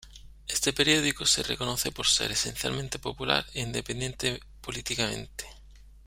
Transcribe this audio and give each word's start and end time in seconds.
Este 0.47 0.73
periódico 0.73 1.27
se 1.27 1.43
reconoce 1.43 1.91
por 1.91 2.07
ser 2.07 2.31
esencialmente 2.31 2.97
popular 2.97 3.45
e 3.53 3.61
independiente 3.61 4.39
políticamente. 4.59 5.45